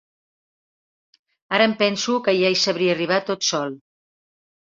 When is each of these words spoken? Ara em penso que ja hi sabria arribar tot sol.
Ara 1.57 1.67
em 1.71 1.75
penso 1.83 2.15
que 2.27 2.35
ja 2.39 2.51
hi 2.55 2.59
sabria 2.63 2.95
arribar 2.97 3.21
tot 3.27 3.45
sol. 3.51 3.79